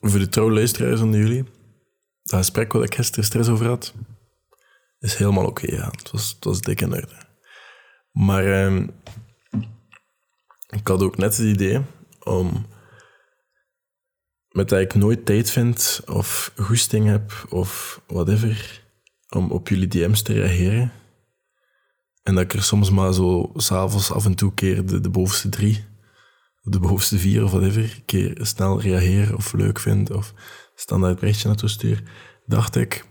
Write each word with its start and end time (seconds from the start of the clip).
voor 0.00 0.18
de 0.18 0.28
trouwe 0.28 0.52
luisteraars 0.54 1.00
onder 1.00 1.20
jullie, 1.20 1.44
dat 2.22 2.38
gesprek 2.38 2.72
wat 2.72 2.84
ik 2.84 2.94
gisteren 2.94 3.24
stress 3.24 3.48
over 3.48 3.66
had, 3.66 3.94
is 4.98 5.14
helemaal 5.14 5.46
oké. 5.46 5.74
ja. 5.74 5.90
het, 5.90 6.10
was, 6.10 6.32
het 6.34 6.44
was 6.44 6.60
dik 6.60 6.80
in 6.80 6.94
orde. 6.94 7.26
Maar 8.12 8.44
ehm, 8.44 8.86
ik 10.68 10.88
had 10.88 11.02
ook 11.02 11.16
net 11.16 11.36
het 11.36 11.46
idee 11.46 11.80
om, 12.22 12.66
met 14.48 14.68
dat 14.68 14.80
ik 14.80 14.94
nooit 14.94 15.26
tijd 15.26 15.50
vind 15.50 16.00
of 16.06 16.52
goesting 16.56 17.06
heb 17.06 17.46
of 17.48 18.02
whatever, 18.06 18.84
om 19.28 19.50
op 19.50 19.68
jullie 19.68 19.88
DM's 19.88 20.22
te 20.22 20.32
reageren. 20.32 20.92
En 22.22 22.34
dat 22.34 22.44
ik 22.44 22.52
er 22.52 22.62
soms 22.62 22.90
maar 22.90 23.12
zo 23.12 23.52
s'avonds 23.54 24.12
af 24.12 24.24
en 24.24 24.34
toe 24.34 24.54
keer 24.54 24.86
de, 24.86 25.00
de 25.00 25.10
bovenste 25.10 25.48
drie, 25.48 25.84
de 26.70 26.80
bovenste 26.80 27.18
vier 27.18 27.44
of 27.44 27.50
whatever, 27.50 28.02
keer 28.04 28.38
snel 28.42 28.80
reageer 28.80 29.36
of 29.36 29.52
leuk 29.52 29.78
vind 29.78 30.10
of 30.10 30.34
standaard 30.74 31.20
berichtje 31.20 31.48
naartoe 31.48 31.68
stuur, 31.68 32.02
dacht 32.46 32.76
ik, 32.76 33.04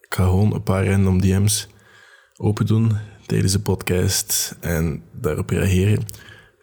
ik 0.00 0.14
ga 0.14 0.24
gewoon 0.24 0.54
een 0.54 0.62
paar 0.62 0.86
random 0.86 1.20
DM's 1.20 1.68
open 2.36 2.66
doen 2.66 2.96
tijdens 3.26 3.52
de 3.52 3.60
podcast 3.60 4.56
en 4.60 5.02
daarop 5.12 5.50
reageren 5.50 6.06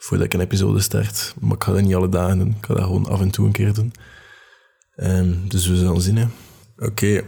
voordat 0.03 0.25
ik 0.25 0.33
een 0.33 0.39
episode 0.39 0.79
start. 0.79 1.33
Maar 1.39 1.55
ik 1.55 1.63
ga 1.63 1.71
dat 1.71 1.81
niet 1.81 1.95
alle 1.95 2.09
dagen 2.09 2.37
doen. 2.37 2.55
Ik 2.59 2.65
ga 2.65 2.73
dat 2.73 2.83
gewoon 2.83 3.07
af 3.07 3.21
en 3.21 3.31
toe 3.31 3.45
een 3.45 3.51
keer 3.51 3.73
doen. 3.73 3.93
Ehm, 4.95 5.47
dus 5.47 5.67
we 5.67 5.75
zullen 5.75 6.01
zien. 6.01 6.31
Oké. 6.77 7.23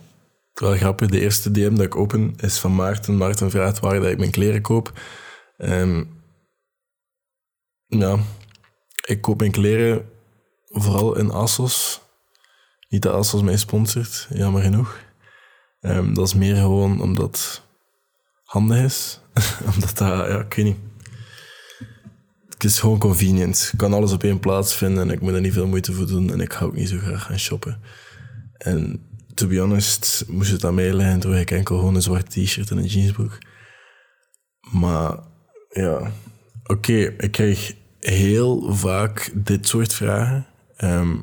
Wel 0.54 0.76
grappig. 0.76 1.08
De 1.08 1.20
eerste 1.20 1.50
DM 1.50 1.74
dat 1.74 1.86
ik 1.86 1.96
open 1.96 2.34
is 2.36 2.58
van 2.58 2.74
Maarten. 2.74 3.16
Maarten 3.16 3.50
vraagt 3.50 3.80
waar 3.80 4.02
ik 4.02 4.18
mijn 4.18 4.30
kleren 4.30 4.62
koop. 4.62 5.00
Um, 5.58 6.18
ja, 7.86 8.18
ik 9.06 9.20
koop 9.20 9.38
mijn 9.38 9.50
kleren 9.50 10.10
vooral 10.66 11.16
in 11.16 11.30
Assos. 11.30 12.00
Niet 12.88 13.02
dat 13.02 13.14
Assos 13.14 13.42
mij 13.42 13.56
sponsort, 13.56 14.28
jammer 14.30 14.62
genoeg. 14.62 14.98
Um, 15.80 16.14
dat 16.14 16.26
is 16.26 16.34
meer 16.34 16.56
gewoon 16.56 17.00
omdat 17.00 17.26
het 17.26 17.62
handig 18.44 18.84
is. 18.84 19.20
omdat 19.74 19.98
dat, 19.98 20.08
ja, 20.08 20.38
ik 20.38 20.54
weet 20.54 20.64
niet 20.64 20.90
het 22.60 22.70
is 22.70 22.78
gewoon 22.78 22.98
convenient. 22.98 23.70
Ik 23.72 23.78
kan 23.78 23.92
alles 23.92 24.12
op 24.12 24.22
één 24.22 24.40
plaats 24.40 24.74
vinden 24.74 25.02
en 25.02 25.10
ik 25.10 25.20
moet 25.20 25.32
er 25.32 25.40
niet 25.40 25.52
veel 25.52 25.66
moeite 25.66 25.92
voor 25.92 26.06
doen. 26.06 26.32
En 26.32 26.40
ik 26.40 26.52
ga 26.52 26.64
ook 26.64 26.74
niet 26.74 26.88
zo 26.88 26.98
graag 26.98 27.22
gaan 27.22 27.38
shoppen. 27.38 27.80
En 28.52 29.02
to 29.34 29.46
be 29.46 29.58
honest, 29.58 30.24
moest 30.28 30.50
het 30.50 30.64
aan 30.64 30.74
mij 30.74 30.94
liggen, 30.94 31.20
droeg 31.20 31.34
ik 31.34 31.50
enkel 31.50 31.78
gewoon 31.78 31.94
een 31.94 32.02
zwart 32.02 32.30
t-shirt 32.30 32.70
en 32.70 32.76
een 32.76 32.86
jeansbroek. 32.86 33.38
Maar 34.72 35.18
ja, 35.70 36.12
oké, 36.64 36.92
ik 36.92 37.32
krijg 37.32 37.74
heel 38.00 38.74
vaak 38.74 39.30
dit 39.34 39.68
soort 39.68 39.94
vragen. 39.94 40.46
Ehm, 40.76 41.16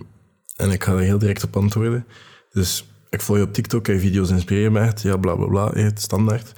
en 0.55 0.71
ik 0.71 0.83
ga 0.83 0.91
er 0.91 0.99
heel 0.99 1.19
direct 1.19 1.43
op 1.43 1.55
antwoorden. 1.55 2.05
Dus 2.51 2.85
ik 3.09 3.21
volg 3.21 3.37
je 3.37 3.45
op 3.45 3.53
TikTok 3.53 3.87
en 3.87 3.99
video's 3.99 4.29
inspireren 4.29 4.83
echt. 4.83 5.01
Ja, 5.01 5.17
bla 5.17 5.35
bla 5.35 5.45
bla, 5.45 5.71
het 5.71 6.01
standaard. 6.01 6.51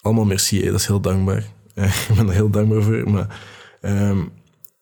Allemaal 0.00 0.24
merci, 0.24 0.64
dat 0.64 0.80
is 0.80 0.86
heel 0.86 1.00
dankbaar. 1.00 1.44
ik 2.08 2.10
ben 2.16 2.28
er 2.28 2.34
heel 2.34 2.50
dankbaar 2.50 2.82
voor. 2.82 3.10
Maar 3.10 3.60
Ehm, 3.82 4.24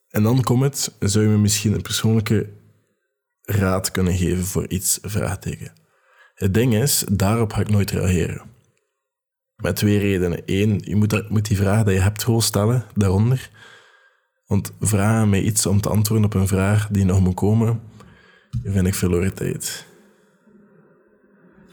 en 0.09 0.23
dan 0.23 0.43
komt 0.43 0.63
het, 0.63 0.93
zou 0.99 1.25
je 1.25 1.31
me 1.31 1.39
misschien 1.39 1.75
een 1.75 1.83
persoonlijke 1.83 2.49
raad 3.43 3.91
kunnen 3.91 4.17
geven 4.17 4.45
voor 4.45 4.69
iets, 4.69 4.99
vraagteken. 5.03 5.73
Het 6.35 6.55
ding 6.55 6.75
is, 6.75 7.05
daarop 7.13 7.53
ga 7.53 7.61
ik 7.61 7.71
nooit 7.71 7.91
reageren. 7.91 8.43
Met 9.57 9.77
twee 9.77 9.99
redenen. 9.99 10.43
Eén, 10.47 10.81
je 10.85 10.97
moet, 10.97 11.31
moet 11.31 11.49
die 11.49 11.57
vraag 11.57 11.85
die 11.85 11.95
je 11.95 12.01
hebt 12.01 12.25
gewoon 12.25 12.43
stellen, 12.43 12.85
daaronder. 12.95 13.51
Want 14.51 14.73
vragen 14.81 15.29
mij 15.29 15.43
iets 15.43 15.67
om 15.67 15.81
te 15.81 15.89
antwoorden 15.89 16.27
op 16.27 16.35
een 16.35 16.49
vraag 16.49 16.89
die 16.89 17.05
nog 17.05 17.21
moet 17.21 17.35
komen, 17.35 17.81
vind 18.63 18.87
ik 18.87 18.95
verloren 18.95 19.35
tijd. 19.35 19.87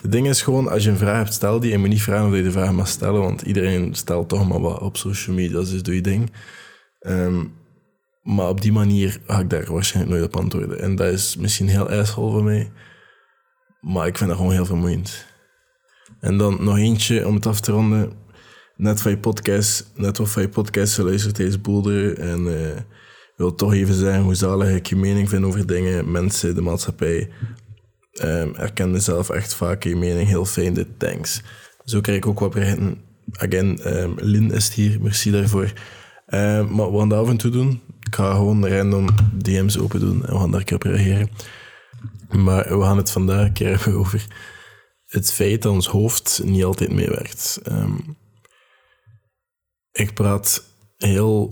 Het 0.02 0.12
ding 0.12 0.28
is 0.28 0.42
gewoon, 0.42 0.70
als 0.70 0.84
je 0.84 0.90
een 0.90 0.98
vraag 0.98 1.18
hebt, 1.18 1.34
stel 1.34 1.60
die. 1.60 1.74
En 1.74 1.80
moet 1.80 1.90
niet 1.90 2.02
vragen 2.02 2.28
of 2.28 2.36
je 2.36 2.44
de 2.44 2.52
vraag 2.52 2.72
mag 2.72 2.88
stellen, 2.88 3.22
want 3.22 3.42
iedereen 3.42 3.96
stelt 3.96 4.30
toch 4.30 4.48
maar 4.48 4.62
wat 4.62 4.80
op 4.80 4.98
social 4.98 5.36
media, 5.36 5.60
dus 5.60 5.84
doe 5.84 5.96
je 5.96 6.02
ding. 6.02 6.32
Ehm, 7.00 7.44
maar 8.24 8.50
op 8.50 8.62
die 8.62 8.72
manier 8.72 9.20
ga 9.26 9.40
ik 9.40 9.50
daar 9.50 9.72
waarschijnlijk 9.74 10.16
nooit 10.16 10.34
op 10.34 10.42
antwoorden. 10.42 10.80
En 10.80 10.96
dat 10.96 11.14
is 11.14 11.36
misschien 11.36 11.68
heel 11.68 11.90
ijshol 11.90 12.32
van 12.32 12.44
mij. 12.44 12.72
Maar 13.82 14.08
ik 14.08 14.18
vind 14.18 14.30
dat 14.30 14.38
gewoon 14.38 14.54
heel 14.54 14.66
vermoeiend. 14.66 15.26
En 16.20 16.38
dan 16.38 16.64
nog 16.64 16.78
eentje 16.78 17.28
om 17.28 17.36
het 17.36 17.46
af 17.46 17.60
te 17.60 17.72
ronden. 17.72 18.12
Net 18.78 19.02
van 19.02 19.12
je 19.12 19.18
podcast, 19.18 19.92
net 19.96 20.18
wat 20.18 20.30
van 20.30 20.42
je 20.42 20.50
podcast 20.50 20.94
geluisterd 20.94 21.36
tijdens 21.36 21.62
Boulder. 21.62 22.20
En 22.20 22.40
uh, 22.40 22.78
wil 23.36 23.56
toch 23.56 23.74
even 23.74 23.94
zeggen 23.94 24.24
hoe 24.24 24.36
zalig 24.36 24.70
ik 24.70 24.88
je 24.88 24.96
mening 24.96 25.30
vind 25.30 25.44
over 25.44 25.68
dingen, 25.68 26.12
mensen, 26.12 26.56
de 26.56 26.62
maatschappij. 26.62 27.30
Um, 28.24 28.56
erkende 28.56 29.00
zelf 29.00 29.30
echt 29.30 29.54
vaak 29.54 29.84
je 29.84 29.96
mening 29.96 30.28
heel 30.28 30.46
fijn, 30.46 30.74
dit 30.74 30.88
thanks. 30.98 31.42
Zo 31.86 32.02
krijg 32.02 32.18
ik 32.18 32.26
ook 32.26 32.40
wat 32.40 32.54
berichten. 32.54 33.02
Again, 33.32 33.98
um, 33.98 34.16
Lin 34.20 34.52
is 34.52 34.74
hier, 34.74 35.02
merci 35.02 35.32
daarvoor. 35.32 35.74
Uh, 36.28 36.70
maar 36.70 36.92
we 36.92 36.98
gaan 36.98 37.10
dat 37.10 37.20
af 37.20 37.30
en 37.30 37.38
toe 37.38 37.52
doen. 37.52 37.82
Ik 38.00 38.16
ga 38.16 38.32
gewoon 38.32 38.68
random 38.68 39.08
DM's 39.34 39.78
open 39.78 40.00
doen 40.00 40.26
en 40.26 40.34
we 40.34 40.40
gaan 40.40 40.52
daar 40.52 40.60
een 40.60 40.66
keer 40.66 40.76
op 40.76 40.84
reageren. 40.84 41.30
Maar 42.30 42.78
we 42.78 42.84
gaan 42.84 42.98
het 42.98 43.12
vandaag 43.12 43.46
een 43.46 43.54
keer 43.54 43.70
hebben 43.76 44.00
over 44.00 44.26
het 45.06 45.34
feit 45.34 45.62
dat 45.62 45.74
ons 45.74 45.88
hoofd 45.88 46.42
niet 46.44 46.64
altijd 46.64 46.94
meewerkt. 46.94 47.60
Um, 47.72 48.18
ik 49.98 50.14
praat 50.14 50.64
heel... 50.98 51.52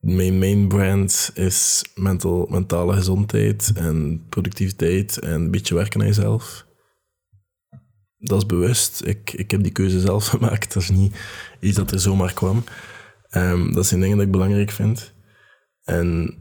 Mijn 0.00 0.38
main 0.38 0.68
brand 0.68 1.30
is 1.34 1.84
mental, 1.94 2.46
mentale 2.50 2.92
gezondheid 2.92 3.72
en 3.74 4.26
productiviteit 4.28 5.18
en 5.18 5.32
een 5.32 5.50
beetje 5.50 5.74
werken 5.74 6.00
aan 6.00 6.06
jezelf 6.06 6.66
dat 8.18 8.38
is 8.38 8.46
bewust. 8.46 9.02
Ik, 9.04 9.32
ik 9.32 9.50
heb 9.50 9.62
die 9.62 9.72
keuze 9.72 10.00
zelf 10.00 10.26
gemaakt. 10.36 10.72
Dat 10.72 10.82
is 10.82 10.90
niet 10.90 11.16
iets 11.60 11.76
dat 11.76 11.90
er 11.90 12.00
zomaar 12.00 12.32
kwam. 12.32 12.64
Um, 13.30 13.72
dat 13.72 13.86
zijn 13.86 14.00
dingen 14.00 14.16
die 14.16 14.26
ik 14.26 14.32
belangrijk 14.32 14.70
vind. 14.70 15.12
En 15.84 16.34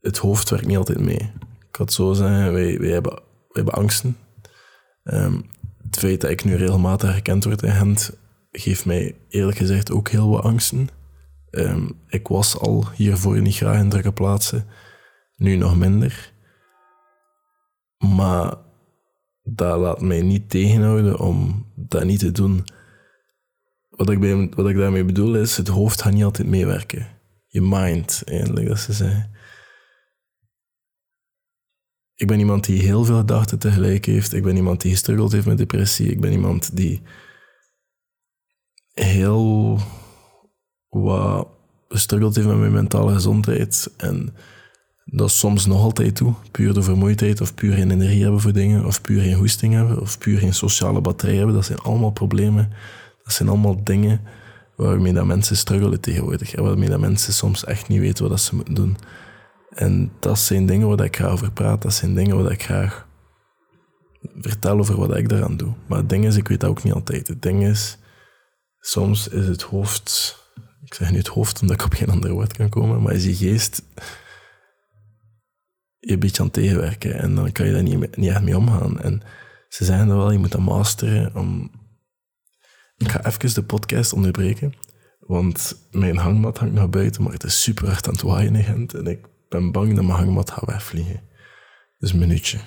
het 0.00 0.18
hoofd 0.18 0.50
werkt 0.50 0.66
niet 0.66 0.76
altijd 0.76 1.00
mee. 1.00 1.32
Ik 1.68 1.76
had 1.76 1.92
zo 1.92 2.12
zeggen, 2.12 2.52
wij, 2.52 2.78
wij, 2.78 2.90
hebben, 2.90 3.12
wij 3.12 3.22
hebben 3.52 3.74
angsten. 3.74 4.16
Um, 5.04 5.44
het 5.84 5.98
feit 5.98 6.20
dat 6.20 6.30
ik 6.30 6.44
nu 6.44 6.54
regelmatig 6.54 7.10
herkend 7.10 7.44
word 7.44 7.62
in 7.62 7.72
Gent, 7.72 8.16
geeft 8.52 8.84
mij 8.84 9.16
eerlijk 9.28 9.56
gezegd 9.56 9.90
ook 9.90 10.08
heel 10.08 10.28
wat 10.28 10.44
angsten. 10.44 10.88
Um, 11.50 12.00
ik 12.08 12.28
was 12.28 12.58
al 12.58 12.88
hiervoor 12.94 13.40
niet 13.40 13.56
graag 13.56 13.78
in 13.78 13.88
drukke 13.88 14.12
plaatsen, 14.12 14.66
nu 15.36 15.56
nog 15.56 15.76
minder. 15.76 16.32
Maar 17.98 18.56
dat 19.42 19.78
laat 19.78 20.00
mij 20.00 20.22
niet 20.22 20.50
tegenhouden 20.50 21.18
om 21.18 21.66
dat 21.74 22.04
niet 22.04 22.18
te 22.18 22.32
doen. 22.32 22.64
Wat 23.88 24.10
ik, 24.10 24.20
bij, 24.20 24.48
wat 24.48 24.68
ik 24.68 24.76
daarmee 24.76 25.04
bedoel 25.04 25.36
is, 25.36 25.56
het 25.56 25.68
hoofd 25.68 26.02
gaat 26.02 26.12
niet 26.12 26.24
altijd 26.24 26.48
meewerken. 26.48 27.06
Je 27.46 27.60
mind, 27.60 28.22
eigenlijk, 28.24 28.68
dat 28.68 28.78
ze 28.78 28.92
zeggen. 28.92 29.30
Ik 32.14 32.26
ben 32.26 32.38
iemand 32.38 32.64
die 32.64 32.82
heel 32.82 33.04
veel 33.04 33.16
gedachten 33.16 33.58
tegelijk 33.58 34.04
heeft. 34.04 34.32
Ik 34.32 34.42
ben 34.42 34.56
iemand 34.56 34.80
die 34.80 34.90
gestruggeld 34.90 35.32
heeft 35.32 35.46
met 35.46 35.58
depressie. 35.58 36.10
Ik 36.10 36.20
ben 36.20 36.32
iemand 36.32 36.76
die 36.76 37.02
heel 38.92 39.78
wat 40.88 41.48
gestruggeld 41.88 42.34
heeft 42.34 42.48
met 42.48 42.56
mijn 42.56 42.72
mentale 42.72 43.12
gezondheid. 43.12 43.90
En 43.96 44.34
dat 45.04 45.30
soms 45.30 45.66
nog 45.66 45.80
altijd 45.80 46.16
toe. 46.16 46.34
Puur 46.50 46.74
de 46.74 46.82
vermoeidheid 46.82 47.40
of 47.40 47.54
puur 47.54 47.74
geen 47.74 47.90
energie 47.90 48.22
hebben 48.22 48.40
voor 48.40 48.52
dingen, 48.52 48.84
of 48.84 49.00
puur 49.00 49.22
geen 49.22 49.34
hoesting 49.34 49.74
hebben, 49.74 50.00
of 50.00 50.18
puur 50.18 50.38
geen 50.38 50.54
sociale 50.54 51.00
batterij 51.00 51.36
hebben. 51.36 51.54
Dat 51.54 51.64
zijn 51.64 51.78
allemaal 51.78 52.10
problemen. 52.10 52.72
Dat 53.22 53.32
zijn 53.32 53.48
allemaal 53.48 53.84
dingen 53.84 54.20
waarmee 54.76 55.12
dat 55.12 55.26
mensen 55.26 55.56
struggelen 55.56 56.00
tegenwoordig. 56.00 56.54
En 56.54 56.62
waarmee 56.62 56.88
dat 56.88 57.00
mensen 57.00 57.32
soms 57.32 57.64
echt 57.64 57.88
niet 57.88 58.00
weten 58.00 58.28
wat 58.28 58.40
ze 58.40 58.54
moeten 58.54 58.74
doen. 58.74 58.96
En 59.70 60.12
dat 60.18 60.38
zijn 60.38 60.66
dingen 60.66 60.88
waar 60.88 61.04
ik 61.04 61.16
graag 61.16 61.30
over 61.30 61.52
praat. 61.52 61.82
Dat 61.82 61.94
zijn 61.94 62.14
dingen 62.14 62.42
waar 62.42 62.52
ik 62.52 62.62
graag 62.62 63.06
vertel 64.40 64.78
over 64.78 64.96
wat 64.96 65.16
ik 65.16 65.28
daaraan 65.28 65.56
doe. 65.56 65.72
Maar 65.86 65.98
het 65.98 66.08
ding 66.08 66.24
is, 66.24 66.36
ik 66.36 66.48
weet 66.48 66.60
dat 66.60 66.70
ook 66.70 66.82
niet 66.82 66.92
altijd. 66.92 67.28
Het 67.28 67.42
ding 67.42 67.64
is, 67.64 67.98
soms 68.82 69.28
is 69.28 69.46
het 69.46 69.62
hoofd... 69.62 70.40
Ik 70.84 70.94
zeg 70.94 71.10
nu 71.10 71.16
het 71.16 71.26
hoofd 71.26 71.60
omdat 71.60 71.80
ik 71.80 71.84
op 71.84 71.92
geen 71.92 72.10
ander 72.10 72.30
woord 72.30 72.52
kan 72.52 72.68
komen, 72.68 73.02
maar 73.02 73.12
is 73.12 73.24
je 73.24 73.34
geest 73.34 73.82
je 76.06 76.12
een 76.12 76.18
beetje 76.18 76.38
aan 76.38 76.44
het 76.44 76.54
tegenwerken. 76.54 77.14
En 77.14 77.34
dan 77.34 77.52
kan 77.52 77.66
je 77.66 77.72
daar 77.72 77.82
niet, 77.82 78.16
niet 78.16 78.30
echt 78.30 78.42
mee 78.42 78.56
omgaan. 78.56 79.00
En 79.00 79.22
ze 79.68 79.84
zeggen 79.84 80.06
dan 80.06 80.16
wel, 80.16 80.30
je 80.30 80.38
moet 80.38 80.52
dat 80.52 80.60
masteren. 80.60 81.34
Om... 81.34 81.70
Ik 82.96 83.08
ga 83.08 83.24
even 83.24 83.54
de 83.54 83.62
podcast 83.62 84.12
onderbreken. 84.12 84.74
Want 85.18 85.76
mijn 85.90 86.16
hangmat 86.16 86.58
hangt 86.58 86.74
naar 86.74 86.88
buiten, 86.88 87.22
maar 87.22 87.32
het 87.32 87.44
is 87.44 87.62
super 87.62 87.86
hard 87.86 88.06
aan 88.06 88.12
het 88.12 88.22
waaien 88.22 88.56
in 88.56 88.64
Gent. 88.64 88.94
En 88.94 89.06
ik 89.06 89.26
ben 89.48 89.72
bang 89.72 89.94
dat 89.94 90.04
mijn 90.04 90.18
hangmat 90.18 90.50
gaat 90.50 90.64
wegvliegen. 90.64 91.20
Dus 91.98 92.12
een 92.12 92.18
minuutje. 92.18 92.58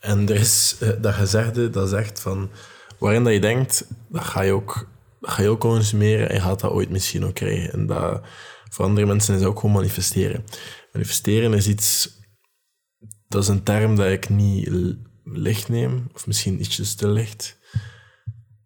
En 0.00 0.28
er 0.28 0.34
is 0.34 0.76
uh, 0.82 0.90
dat 1.00 1.14
gezegde, 1.14 1.70
dat 1.70 1.88
zegt 1.88 2.20
van... 2.20 2.50
Waarin 2.98 3.24
dat 3.24 3.32
je 3.32 3.40
denkt, 3.40 3.86
dat 4.08 4.24
ga 4.24 4.40
je 4.40 4.52
ook, 4.52 4.74
dat 4.74 4.86
ga 5.26 5.42
je 5.42 5.58
consumeren 5.58 6.28
en 6.28 6.34
je 6.34 6.40
gaat 6.40 6.60
dat 6.60 6.70
ooit 6.70 6.90
misschien 6.90 7.24
ook 7.24 7.34
krijgen. 7.34 7.72
En 7.72 7.86
dat 7.86 8.20
voor 8.70 8.84
andere 8.84 9.06
mensen 9.06 9.36
is 9.36 9.42
ook 9.42 9.60
gewoon 9.60 9.74
manifesteren. 9.74 10.44
Manifesteren 10.92 11.54
is 11.54 11.68
iets 11.68 12.16
dat 13.28 13.42
is 13.42 13.48
een 13.48 13.62
term 13.62 13.96
dat 13.96 14.06
ik 14.06 14.28
niet 14.28 14.70
licht 15.24 15.68
neem, 15.68 16.08
of 16.14 16.26
misschien 16.26 16.60
ietsjes 16.60 16.94
te 16.94 17.08
licht, 17.08 17.58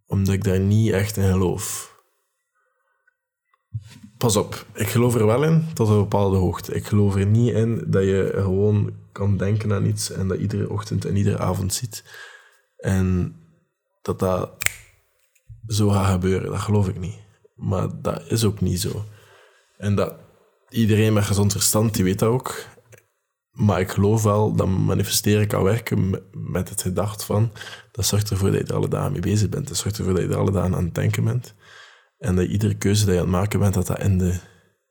omdat 0.07 0.35
ik 0.35 0.45
daar 0.45 0.61
niet 0.61 0.93
echt 0.93 1.17
in 1.17 1.31
geloof. 1.31 1.89
Pas 4.17 4.37
op, 4.37 4.67
ik 4.75 4.89
geloof 4.89 5.15
er 5.15 5.27
wel 5.27 5.45
in 5.45 5.67
tot 5.75 5.89
een 5.89 5.97
bepaalde 5.97 6.37
hoogte. 6.37 6.75
Ik 6.75 6.87
geloof 6.87 7.15
er 7.17 7.27
niet 7.27 7.55
in 7.55 7.85
dat 7.87 8.03
je 8.03 8.31
gewoon 8.35 8.95
kan 9.13 9.37
denken 9.37 9.73
aan 9.73 9.87
iets 9.87 10.11
en 10.11 10.29
dat 10.29 10.39
iedere 10.39 10.71
ochtend 10.71 11.05
en 11.05 11.17
iedere 11.17 11.39
avond 11.39 11.75
ziet. 11.75 12.05
En 12.77 13.37
dat 14.03 14.19
dat 14.19 14.51
zo 15.67 15.89
gaat 15.89 16.13
gebeuren, 16.13 16.51
dat 16.51 16.61
geloof 16.61 16.89
ik 16.89 16.99
niet. 16.99 17.19
Maar 17.55 17.89
dat 18.03 18.23
is 18.31 18.45
ook 18.45 18.61
niet 18.61 18.81
zo. 18.81 19.05
En 19.77 19.95
dat 19.95 20.15
iedereen 20.69 21.13
met 21.13 21.25
gezond 21.25 21.53
verstand, 21.53 21.95
die 21.95 22.05
weet 22.05 22.19
dat 22.19 22.29
ook. 22.29 22.65
Maar 23.51 23.81
ik 23.81 23.91
geloof 23.91 24.23
wel 24.23 24.55
dat 24.55 24.69
manifesteren 24.69 25.47
kan 25.47 25.63
werken 25.63 26.11
met 26.33 26.69
het 26.69 26.83
gedacht 26.83 27.25
van, 27.25 27.53
dat 27.93 28.07
zorgt 28.07 28.31
ervoor 28.31 28.51
dat 28.51 28.61
je 28.61 28.67
er 28.67 28.75
alle 28.75 28.89
dagen 28.89 29.13
mee 29.13 29.21
bezig 29.21 29.49
bent. 29.49 29.69
Dat 29.69 29.77
zorgt 29.77 29.99
ervoor 29.99 30.15
dat 30.15 30.23
je 30.23 30.29
er 30.29 30.37
alle 30.37 30.51
dagen 30.51 30.75
aan 30.75 30.85
het 30.85 30.95
denken 30.95 31.25
bent. 31.25 31.55
En 32.19 32.37
dat 32.37 32.47
iedere 32.47 32.75
keuze 32.75 33.05
die 33.05 33.15
je 33.15 33.21
aan 33.21 33.27
het 33.27 33.35
maken 33.35 33.61
bent, 33.61 33.75
dat 33.75 33.87
dat 33.87 33.99
in 33.99 34.19
de 34.19 34.41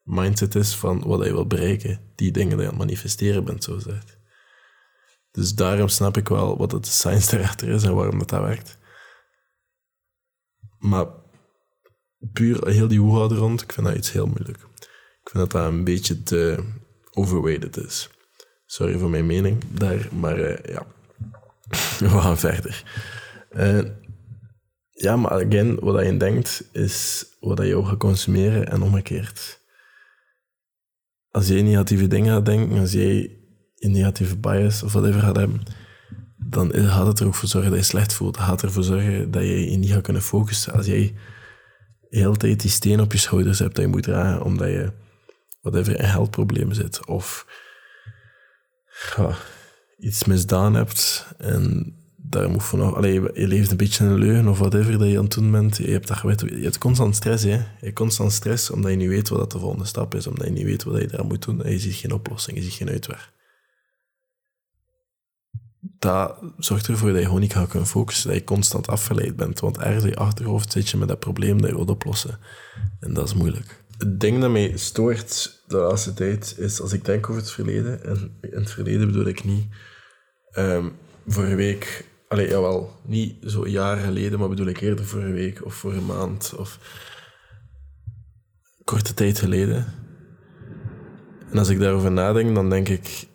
mindset 0.03 0.55
is 0.55 0.75
van 0.75 1.03
wat 1.05 1.25
je 1.25 1.31
wil 1.31 1.47
bereiken. 1.47 1.99
Die 2.15 2.31
dingen 2.31 2.49
die 2.49 2.59
je 2.59 2.63
aan 2.63 2.69
het 2.69 2.79
manifesteren 2.79 3.43
bent, 3.43 3.63
zo 3.63 3.73
gezegd. 3.73 4.17
Dus 5.31 5.55
daarom 5.55 5.87
snap 5.87 6.17
ik 6.17 6.27
wel 6.27 6.57
wat 6.57 6.71
het 6.71 6.87
science 6.87 7.37
erachter 7.37 7.69
is 7.69 7.83
en 7.83 7.95
waarom 7.95 8.19
dat, 8.19 8.29
dat 8.29 8.41
werkt. 8.41 8.77
Maar 10.79 11.05
puur 12.33 12.67
heel 12.67 12.87
die 12.87 12.99
hoehouden 12.99 13.37
rond, 13.37 13.61
ik 13.61 13.73
vind 13.73 13.87
dat 13.87 13.95
iets 13.95 14.11
heel 14.11 14.27
moeilijk. 14.27 14.57
Ik 15.21 15.29
vind 15.29 15.51
dat 15.51 15.51
dat 15.51 15.71
een 15.71 15.83
beetje 15.83 16.23
te 16.23 16.63
overweighted 17.11 17.77
is. 17.77 18.09
Sorry 18.65 18.97
voor 18.97 19.09
mijn 19.09 19.25
mening 19.25 19.63
daar, 19.71 20.07
maar 20.11 20.39
uh, 20.39 20.57
ja, 20.73 20.85
we 21.99 22.09
gaan 22.09 22.37
verder. 22.37 22.83
Uh, 23.51 23.85
ja, 24.91 25.15
maar 25.15 25.31
again, 25.31 25.79
wat 25.79 26.05
je 26.05 26.17
denkt, 26.17 26.69
is 26.71 27.25
wat 27.39 27.65
je 27.65 27.75
ook 27.75 27.87
gaat 27.87 27.97
consumeren 27.97 28.71
en 28.71 28.81
omgekeerd. 28.81 29.59
Als 31.31 31.47
jij 31.47 31.61
negatieve 31.61 32.07
dingen 32.07 32.33
gaat 32.33 32.45
denken, 32.45 32.79
als 32.79 32.91
jij 32.91 33.37
een 33.75 33.91
negatieve 33.91 34.37
bias 34.37 34.83
of 34.83 34.93
whatever 34.93 35.21
gaat 35.21 35.35
hebben, 35.35 35.61
dan 36.45 36.73
gaat 36.73 37.07
het 37.07 37.19
er 37.19 37.27
ook 37.27 37.35
voor 37.35 37.49
zorgen 37.49 37.71
dat 37.71 37.79
je 37.79 37.85
slecht 37.85 38.13
voelt. 38.13 38.35
Het 38.35 38.45
gaat 38.45 38.63
ervoor 38.63 38.83
zorgen 38.83 39.31
dat 39.31 39.41
je 39.41 39.71
je 39.71 39.77
niet 39.77 39.91
gaat 39.91 40.01
kunnen 40.01 40.21
focussen. 40.21 40.73
Als 40.73 40.85
jij 40.85 41.15
de 42.09 42.17
hele 42.17 42.37
tijd 42.37 42.61
die 42.61 42.69
steen 42.69 43.01
op 43.01 43.11
je 43.11 43.17
schouders 43.17 43.59
hebt 43.59 43.75
dat 43.75 43.83
je 43.83 43.91
moet 43.91 44.03
dragen 44.03 44.43
omdat 44.43 44.67
je 44.67 44.91
whatever 45.61 45.99
in 45.99 46.09
geldproblemen 46.09 46.75
zit 46.75 47.05
of 47.05 47.45
iets 49.97 50.23
misdaan 50.23 50.73
hebt 50.73 51.27
en 51.37 51.93
daar 52.17 52.49
moet 52.49 52.63
van 52.63 52.95
allee, 52.95 53.13
je 53.13 53.47
leeft 53.47 53.71
een 53.71 53.77
beetje 53.77 54.05
in 54.05 54.09
een 54.09 54.19
leugen 54.19 54.47
of 54.47 54.59
whatever 54.59 54.97
dat 54.97 55.07
je 55.09 55.17
aan 55.17 55.23
het 55.23 55.33
doen 55.33 55.51
bent. 55.51 55.77
Je 55.77 55.91
hebt, 55.91 56.07
dat 56.07 56.17
gewet, 56.17 56.39
je 56.39 56.61
hebt 56.61 56.77
constant 56.77 57.15
stress. 57.15 57.43
Hè? 57.43 57.49
Je 57.49 57.65
hebt 57.79 57.95
constant 57.95 58.31
stress 58.31 58.69
omdat 58.69 58.91
je 58.91 58.97
niet 58.97 59.07
weet 59.07 59.29
wat 59.29 59.51
de 59.51 59.59
volgende 59.59 59.85
stap 59.85 60.15
is, 60.15 60.27
omdat 60.27 60.47
je 60.47 60.53
niet 60.53 60.63
weet 60.63 60.83
wat 60.83 61.01
je 61.01 61.07
daar 61.07 61.25
moet 61.25 61.45
doen 61.45 61.63
en 61.63 61.71
je 61.71 61.79
ziet 61.79 61.95
geen 61.95 62.13
oplossing, 62.13 62.57
je 62.57 62.63
ziet 62.63 62.73
geen 62.73 62.89
uitweg. 62.89 63.33
Dat 65.99 66.37
zorgt 66.57 66.87
ervoor 66.87 67.09
dat 67.09 67.19
je 67.19 67.25
gewoon 67.25 67.39
niet 67.41 67.53
gaat 67.53 67.69
kunnen 67.69 67.87
focussen, 67.87 68.29
dat 68.29 68.37
je 68.37 68.43
constant 68.43 68.87
afgeleid 68.87 69.35
bent. 69.35 69.59
Want 69.59 69.77
ergens 69.77 70.03
in 70.03 70.09
je 70.09 70.15
achterhoofd 70.15 70.71
zit 70.71 70.89
je 70.89 70.97
met 70.97 71.07
dat 71.07 71.19
probleem 71.19 71.61
dat 71.61 71.69
je 71.69 71.75
wilt 71.75 71.89
oplossen. 71.89 72.39
En 72.99 73.13
dat 73.13 73.25
is 73.27 73.33
moeilijk. 73.33 73.83
Het 73.97 74.19
ding 74.19 74.41
dat 74.41 74.51
mij 74.51 74.77
stoort 74.77 75.61
de 75.67 75.77
laatste 75.77 76.13
tijd 76.13 76.55
is 76.57 76.81
als 76.81 76.93
ik 76.93 77.05
denk 77.05 77.29
over 77.29 77.41
het 77.41 77.51
verleden, 77.51 78.03
en 78.03 78.37
in 78.41 78.59
het 78.59 78.71
verleden 78.71 79.07
bedoel 79.07 79.25
ik 79.25 79.43
niet. 79.43 79.67
Um, 80.57 80.91
vorige 81.25 81.55
week 81.55 82.07
Allee, 82.29 82.47
jawel, 82.47 82.99
niet 83.05 83.35
zo 83.41 83.67
jaren 83.67 84.03
geleden, 84.03 84.39
maar 84.39 84.49
bedoel 84.49 84.67
ik 84.67 84.81
eerder 84.81 85.05
voor 85.05 85.21
een 85.21 85.33
week 85.33 85.65
of 85.65 85.73
voor 85.73 85.93
een 85.93 86.05
maand 86.05 86.53
of 86.57 86.79
korte 88.83 89.13
tijd 89.13 89.39
geleden. 89.39 89.85
En 91.51 91.57
als 91.57 91.69
ik 91.69 91.79
daarover 91.79 92.11
nadenk, 92.11 92.55
dan 92.55 92.69
denk 92.69 92.89
ik 92.89 93.27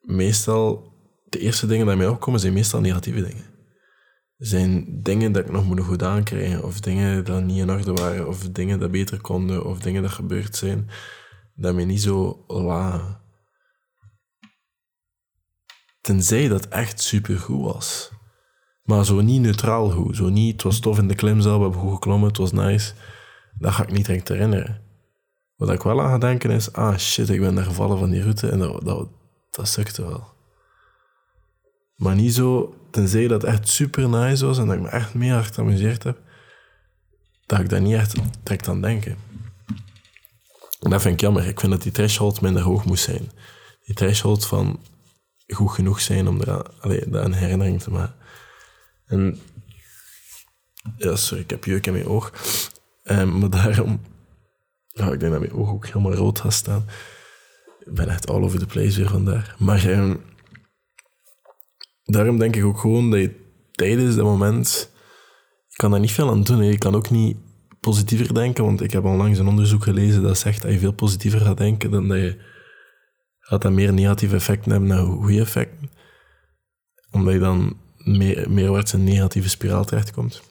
meestal, 0.00 0.92
de 1.36 1.42
eerste 1.42 1.66
dingen 1.66 1.86
die 1.86 1.96
mij 1.96 2.08
opkomen 2.08 2.40
zijn 2.40 2.52
meestal 2.52 2.80
negatieve 2.80 3.22
dingen. 3.22 3.44
Zijn 4.36 5.02
dingen 5.02 5.32
dat 5.32 5.44
ik 5.44 5.50
nog 5.50 5.64
moet 5.64 5.80
goed 5.80 6.02
aankrijgen, 6.02 6.64
of 6.64 6.80
dingen 6.80 7.24
dat 7.24 7.42
niet 7.42 7.58
in 7.58 7.70
orde 7.70 7.92
waren, 7.92 8.28
of 8.28 8.48
dingen 8.48 8.78
dat 8.78 8.90
beter 8.90 9.20
konden, 9.20 9.64
of 9.64 9.78
dingen 9.78 10.02
dat 10.02 10.10
gebeurd 10.10 10.56
zijn, 10.56 10.90
dat 11.54 11.74
mij 11.74 11.84
niet 11.84 12.02
zo 12.02 12.44
lagen. 12.46 13.20
Tenzij 16.00 16.48
dat 16.48 16.68
echt 16.68 17.00
supergoed 17.00 17.64
was. 17.64 18.10
Maar 18.82 19.04
zo 19.04 19.20
niet 19.20 19.40
neutraal 19.40 19.90
goed. 19.90 20.16
Zo 20.16 20.28
niet, 20.28 20.52
het 20.52 20.62
was 20.62 20.80
tof 20.80 20.98
in 20.98 21.08
de 21.08 21.14
klimzaal, 21.14 21.56
we 21.56 21.62
hebben 21.62 21.80
goed 21.80 21.92
geklommen, 21.92 22.28
het 22.28 22.36
was 22.36 22.52
nice. 22.52 22.94
Dat 23.58 23.72
ga 23.72 23.82
ik 23.82 23.92
niet 23.92 24.06
direct 24.06 24.28
herinneren. 24.28 24.82
Wat 25.56 25.70
ik 25.70 25.82
wel 25.82 26.02
aan 26.02 26.10
ga 26.10 26.18
denken 26.18 26.50
is, 26.50 26.72
ah 26.72 26.96
shit, 26.96 27.28
ik 27.28 27.40
ben 27.40 27.54
daar 27.54 27.64
gevallen 27.64 27.98
van 27.98 28.10
die 28.10 28.22
route 28.22 28.48
en 28.48 28.58
dat, 28.58 28.84
dat, 28.84 29.08
dat 29.50 29.68
sukte 29.68 30.02
wel. 30.02 30.35
Maar 31.96 32.14
niet 32.14 32.34
zo, 32.34 32.76
tenzij 32.90 33.28
dat 33.28 33.44
echt 33.44 33.68
super 33.68 34.08
nice 34.08 34.46
was 34.46 34.58
en 34.58 34.66
dat 34.66 34.76
ik 34.76 34.82
me 34.82 34.88
echt 34.88 35.14
meer 35.14 35.32
hard 35.32 35.54
geamuseerd 35.54 36.02
heb, 36.02 36.18
dat 37.46 37.60
ik 37.60 37.68
daar 37.68 37.80
niet 37.80 37.94
echt 37.94 38.14
direct 38.42 38.68
aan 38.68 38.80
denken. 38.80 39.16
En 40.80 40.90
dat 40.90 41.02
vind 41.02 41.14
ik 41.14 41.20
jammer. 41.20 41.46
Ik 41.46 41.60
vind 41.60 41.72
dat 41.72 41.82
die 41.82 41.92
threshold 41.92 42.40
minder 42.40 42.62
hoog 42.62 42.84
moest 42.84 43.04
zijn. 43.04 43.30
Die 43.84 43.94
threshold 43.94 44.46
van 44.46 44.80
goed 45.46 45.70
genoeg 45.70 46.00
zijn 46.00 46.28
om 46.28 46.44
dat 46.44 46.74
een 46.80 47.32
herinnering 47.32 47.82
te 47.82 47.90
maken. 47.90 48.14
En 49.06 49.40
ja, 50.96 51.16
sorry, 51.16 51.42
ik 51.42 51.50
heb 51.50 51.64
jeuk 51.64 51.86
in 51.86 51.92
mijn 51.92 52.06
oog. 52.06 52.32
Um, 53.04 53.38
maar 53.38 53.50
daarom, 53.50 54.00
nou, 54.92 55.12
ik 55.12 55.20
denk 55.20 55.32
dat 55.32 55.40
mijn 55.40 55.52
oog 55.52 55.68
ook 55.68 55.86
helemaal 55.86 56.14
rood 56.14 56.40
gaat 56.40 56.52
staan. 56.52 56.86
Ik 57.84 57.94
ben 57.94 58.08
echt 58.08 58.28
all 58.28 58.42
over 58.42 58.58
the 58.58 58.66
place 58.66 58.96
weer 58.96 59.08
vandaag. 59.08 59.58
Maar 59.58 59.84
um, 59.86 60.22
daarom 62.06 62.38
denk 62.38 62.56
ik 62.56 62.64
ook 62.64 62.78
gewoon 62.78 63.10
dat 63.10 63.20
je 63.20 63.34
tijdens 63.72 64.16
dat 64.16 64.24
moment, 64.24 64.90
je 65.68 65.76
kan 65.76 65.90
daar 65.90 66.00
niet 66.00 66.12
veel 66.12 66.30
aan 66.30 66.42
doen. 66.42 66.64
Je 66.64 66.78
kan 66.78 66.94
ook 66.94 67.10
niet 67.10 67.36
positiever 67.80 68.34
denken, 68.34 68.64
want 68.64 68.80
ik 68.80 68.90
heb 68.90 69.04
onlangs 69.04 69.38
een 69.38 69.48
onderzoek 69.48 69.82
gelezen 69.82 70.22
dat 70.22 70.38
zegt 70.38 70.62
dat 70.62 70.72
je 70.72 70.78
veel 70.78 70.92
positiever 70.92 71.40
gaat 71.40 71.58
denken 71.58 71.90
dan 71.90 72.08
dat 72.08 72.18
je 72.18 72.54
gaat 73.40 73.62
dat 73.62 73.72
meer 73.72 73.92
negatieve 73.92 74.34
effecten 74.34 74.70
hebben 74.70 74.88
dan 74.88 75.06
goede 75.06 75.40
effecten. 75.40 75.90
Omdat 77.10 77.32
je 77.32 77.38
dan 77.38 77.76
meer, 77.96 78.50
meerwaarts 78.50 78.92
een 78.92 79.04
negatieve 79.04 79.48
spiraal 79.48 79.84
terechtkomt. 79.84 80.42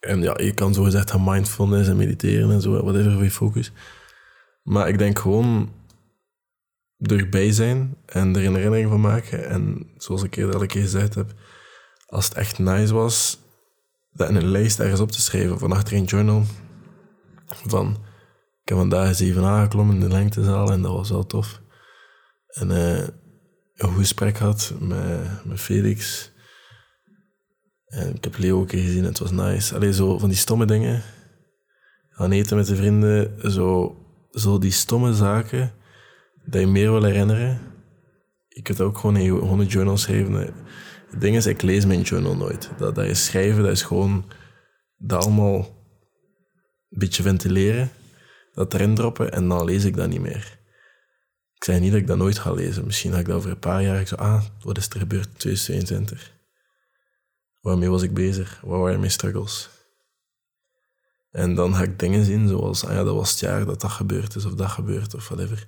En 0.00 0.22
ja, 0.22 0.38
je 0.40 0.54
kan 0.54 0.74
zo 0.74 0.82
gezegd 0.82 1.10
gaan 1.10 1.24
mindfulness 1.24 1.88
en 1.88 1.96
mediteren 1.96 2.50
en 2.50 2.60
zo, 2.60 2.82
whatever 2.82 3.12
voor 3.12 3.22
je 3.22 3.30
focus. 3.30 3.72
Maar 4.62 4.88
ik 4.88 4.98
denk 4.98 5.18
gewoon 5.18 5.72
erbij 6.98 7.52
zijn 7.52 7.96
en 8.06 8.36
er 8.36 8.44
een 8.44 8.54
herinnering 8.54 8.90
van 8.90 9.00
maken. 9.00 9.48
En 9.48 9.90
zoals 9.96 10.22
ik 10.22 10.36
eerder 10.36 10.66
keer 10.66 10.82
gezegd 10.82 11.14
heb, 11.14 11.34
als 12.06 12.24
het 12.24 12.34
echt 12.34 12.58
nice 12.58 12.94
was, 12.94 13.38
dat 14.10 14.28
in 14.28 14.36
een 14.36 14.50
lijst 14.50 14.80
ergens 14.80 15.00
op 15.00 15.10
te 15.10 15.20
schrijven 15.20 15.58
van 15.58 15.72
achter 15.72 15.96
een 15.96 16.04
journal. 16.04 16.44
Van, 17.46 17.90
ik 18.62 18.68
heb 18.68 18.78
vandaag 18.78 19.08
eens 19.08 19.20
even 19.20 19.44
aangeklommen 19.44 19.94
in 19.94 20.00
de 20.00 20.08
lengtezaal 20.08 20.72
en 20.72 20.82
dat 20.82 20.92
was 20.92 21.10
wel 21.10 21.26
tof. 21.26 21.60
En 22.48 22.70
uh, 22.70 22.98
een 23.74 23.88
goed 23.88 23.98
gesprek 23.98 24.38
had 24.38 24.72
met, 24.80 25.44
met 25.44 25.60
Felix. 25.60 26.30
En 27.86 28.14
ik 28.14 28.24
heb 28.24 28.38
Leo 28.38 28.60
ook 28.60 28.70
gezien, 28.70 29.04
het 29.04 29.18
was 29.18 29.30
nice. 29.30 29.74
Alleen 29.74 29.94
zo 29.94 30.18
van 30.18 30.28
die 30.28 30.38
stomme 30.38 30.66
dingen. 30.66 31.02
Gaan 32.08 32.32
eten 32.32 32.56
met 32.56 32.66
de 32.66 32.76
vrienden, 32.76 33.50
zo, 33.52 33.96
zo 34.30 34.58
die 34.58 34.70
stomme 34.70 35.14
zaken 35.14 35.72
dat 36.50 36.60
je 36.60 36.66
meer 36.66 36.90
wil 36.90 37.02
herinneren. 37.02 37.60
Je 38.48 38.62
kunt 38.62 38.80
ook 38.80 38.98
gewoon 38.98 39.16
in 39.16 39.58
je 39.58 39.66
journal 39.66 39.96
schrijven. 39.96 40.54
Het 41.10 41.20
ding 41.20 41.36
is, 41.36 41.46
ik 41.46 41.62
lees 41.62 41.84
mijn 41.84 42.02
journal 42.02 42.36
nooit. 42.36 42.70
Dat, 42.78 42.94
dat 42.94 43.06
je 43.06 43.14
schrijven, 43.14 43.62
dat 43.62 43.72
is 43.72 43.82
gewoon 43.82 44.24
dat 44.96 45.24
allemaal 45.24 45.56
een 46.90 46.98
beetje 46.98 47.22
ventileren, 47.22 47.90
dat 48.52 48.74
erin 48.74 48.94
droppen 48.94 49.32
en 49.32 49.48
dan 49.48 49.64
lees 49.64 49.84
ik 49.84 49.96
dat 49.96 50.08
niet 50.08 50.20
meer. 50.20 50.58
Ik 51.54 51.64
zei 51.64 51.80
niet 51.80 51.90
dat 51.90 52.00
ik 52.00 52.06
dat 52.06 52.18
nooit 52.18 52.38
ga 52.38 52.52
lezen. 52.52 52.84
Misschien 52.84 53.12
ga 53.12 53.18
ik 53.18 53.26
dat 53.26 53.36
over 53.36 53.50
een 53.50 53.58
paar 53.58 53.82
jaar. 53.82 54.00
Ik 54.00 54.08
zo, 54.08 54.14
ah, 54.14 54.44
wat 54.60 54.76
is 54.76 54.88
er 54.88 54.98
gebeurd 54.98 55.26
in 55.26 55.36
2022? 55.36 56.32
Waarmee 57.60 57.90
was 57.90 58.02
ik 58.02 58.14
bezig? 58.14 58.60
Wat 58.64 58.80
waren 58.80 58.98
mijn 58.98 59.10
struggles? 59.10 59.70
En 61.30 61.54
dan 61.54 61.74
ga 61.74 61.82
ik 61.82 61.98
dingen 61.98 62.24
zien 62.24 62.48
zoals, 62.48 62.84
ah 62.84 62.92
ja, 62.92 63.04
dat 63.04 63.14
was 63.14 63.30
het 63.30 63.40
jaar 63.40 63.64
dat 63.64 63.80
dat 63.80 63.90
gebeurd 63.90 64.34
is, 64.34 64.44
of 64.44 64.54
dat 64.54 64.70
gebeurt, 64.70 65.14
of 65.14 65.28
whatever. 65.28 65.66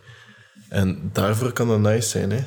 En 0.69 1.11
daarvoor 1.13 1.53
kan 1.53 1.69
dat 1.69 1.81
nice 1.81 2.09
zijn, 2.09 2.31
hè. 2.31 2.45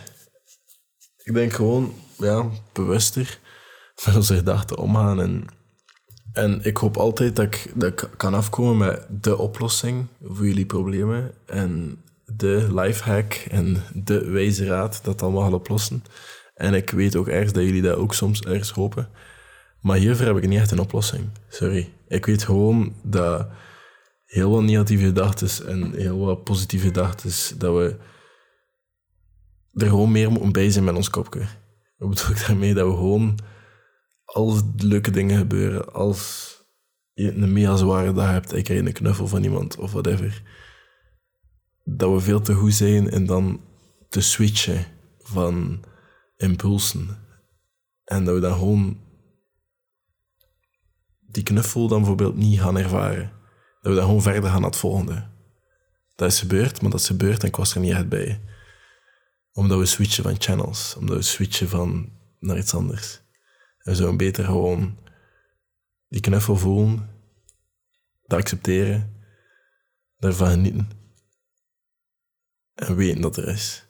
Ik 1.24 1.34
denk 1.34 1.54
gewoon, 1.54 1.94
ja, 2.18 2.50
bewuster 2.74 3.40
met 4.06 4.16
onze 4.16 4.36
gedachten 4.36 4.78
omgaan. 4.78 5.22
En, 5.22 5.46
en 6.32 6.64
ik 6.64 6.78
hoop 6.78 6.98
altijd 6.98 7.36
dat 7.36 7.46
ik, 7.46 7.72
dat 7.76 8.10
kan 8.18 8.34
afkomen 8.34 8.78
met 8.78 9.24
de 9.24 9.38
oplossing 9.38 10.08
voor 10.22 10.48
jullie 10.48 10.66
problemen. 10.66 11.32
En 11.46 12.04
de 12.26 12.68
lifehack 12.74 13.34
en 13.34 13.84
de 13.94 14.30
wijze 14.30 14.66
raad 14.66 15.00
dat 15.04 15.22
allemaal 15.22 15.44
gaat 15.44 15.54
oplossen. 15.54 16.04
En 16.56 16.74
ik 16.74 16.90
weet 16.90 17.16
ook 17.16 17.28
ergens 17.28 17.54
dat 17.54 17.64
jullie 17.64 17.82
dat 17.82 17.98
ook 17.98 18.14
soms 18.14 18.42
ergens 18.42 18.72
hopen. 18.72 19.10
Maar 19.82 19.98
hiervoor 19.98 20.26
heb 20.26 20.38
ik 20.38 20.48
niet 20.48 20.60
echt 20.60 20.72
een 20.72 20.80
oplossing. 20.80 21.30
Sorry. 21.50 21.92
Ik 22.08 22.26
weet 22.26 22.44
gewoon 22.44 22.94
dat 23.04 23.48
heel 24.34 24.50
wat 24.50 24.64
negatieve 24.64 25.06
gedachten 25.06 25.68
en 25.68 25.94
heel 25.94 26.18
wat 26.18 26.44
positieve 26.44 26.86
gedachten, 26.86 27.60
dat 27.60 27.76
we 27.76 27.98
er 29.74 29.88
gewoon 29.88 30.12
meer 30.12 30.32
moeten 30.32 30.52
bij 30.52 30.72
zijn 30.72 30.84
met 30.84 30.96
ons 30.96 31.10
kopje. 31.10 31.48
Wat 31.98 32.10
bedoel 32.10 32.30
ik 32.30 32.48
daarmee? 32.48 32.74
Dat 32.74 32.88
we 32.88 32.94
gewoon, 32.94 33.40
als 34.26 34.62
leuke 34.78 35.12
dingen 35.12 35.38
gebeuren, 35.38 35.94
als 35.94 36.52
je 37.14 37.34
een 37.34 37.54
mega 37.54 37.76
zware 37.76 38.14
dag 38.14 38.30
hebt, 38.30 38.54
ik 38.54 38.64
krijg 38.64 38.80
een 38.80 38.94
knuffel 38.94 39.28
van 39.28 39.44
iemand 39.44 39.78
of 39.78 39.92
whatever, 39.92 40.42
dat 41.84 42.12
we 42.12 42.20
veel 42.20 42.42
te 42.42 42.54
goed 42.54 42.74
zijn 42.74 43.10
en 43.10 43.26
dan 43.26 43.62
te 44.10 44.22
switchen 44.22 44.86
van 45.20 45.84
impulsen. 46.38 47.18
En 48.04 48.26
dat 48.26 48.34
we 48.34 48.42
dan 48.42 48.54
gewoon 48.54 49.00
die 51.20 51.44
knuffel 51.44 51.88
dan 51.88 51.98
bijvoorbeeld 51.98 52.36
niet 52.36 52.60
gaan 52.60 52.78
ervaren. 52.78 53.42
Dat 53.84 53.92
we 53.92 53.98
dan 53.98 54.08
gewoon 54.08 54.22
verder 54.22 54.50
gaan 54.50 54.62
naar 54.62 54.70
het 54.70 54.80
volgende. 54.80 55.28
Dat 56.16 56.32
is 56.32 56.40
gebeurd, 56.40 56.82
maar 56.82 56.92
dat 56.92 57.00
is 57.00 57.08
gebeurd 57.08 57.42
en 57.42 57.48
ik 57.48 57.56
was 57.56 57.76
er 57.76 57.82
niet 57.82 57.92
echt 57.92 58.10
bij. 58.10 58.42
Omdat 59.52 59.80
we 59.80 59.86
switchen 59.86 60.24
van 60.24 60.42
channels, 60.42 60.96
omdat 60.96 61.16
we 61.16 61.22
switchen 61.22 61.70
van 61.70 62.12
naar 62.40 62.58
iets 62.58 62.74
anders. 62.74 63.22
En 63.78 63.92
we 63.92 63.96
zouden 63.96 64.18
beter 64.18 64.46
gewoon 64.46 64.98
die 66.08 66.22
knuffel 66.22 66.58
voelen, 66.58 67.10
dat 68.26 68.40
accepteren, 68.40 69.26
daarvan 70.18 70.50
genieten. 70.50 70.90
En 72.74 72.96
weten 72.96 73.22
dat 73.22 73.38
er 73.38 73.48
is. 73.48 73.86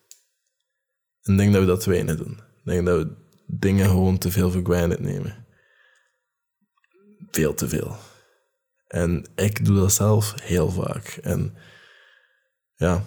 En 1.22 1.34
ik 1.34 1.38
denk 1.38 1.52
dat 1.54 1.62
we 1.62 1.68
dat 1.68 1.86
weinig 1.86 2.18
doen. 2.18 2.34
Ik 2.34 2.64
denk 2.64 2.86
dat 2.86 3.04
we 3.04 3.16
dingen 3.48 3.90
gewoon 3.90 4.18
te 4.18 4.32
veel 4.32 4.52
voor 4.52 4.64
granted 4.64 5.00
nemen. 5.00 5.46
Veel 7.32 7.54
te 7.54 7.70
veel. 7.70 7.98
En 8.94 9.26
ik 9.36 9.66
doe 9.66 9.76
dat 9.76 9.94
zelf 9.94 10.34
heel 10.42 10.70
vaak. 10.70 11.20
En 11.22 11.56
ja, 12.76 13.04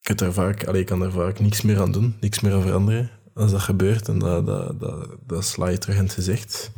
ik, 0.00 0.20
er 0.20 0.32
vaak, 0.32 0.64
allee, 0.64 0.80
ik 0.80 0.86
kan 0.86 1.02
er 1.02 1.12
vaak 1.12 1.38
niks 1.38 1.62
meer 1.62 1.80
aan 1.80 1.92
doen, 1.92 2.16
niks 2.20 2.40
meer 2.40 2.52
aan 2.52 2.62
veranderen. 2.62 3.10
Als 3.34 3.50
dat 3.50 3.60
gebeurt, 3.60 4.08
en 4.08 4.18
dat, 4.18 4.46
dat, 4.46 4.80
dat, 4.80 5.16
dat 5.26 5.44
sla 5.44 5.68
je 5.68 5.78
terug 5.78 5.96
in 5.96 6.02
het 6.02 6.12
gezicht. 6.12 6.70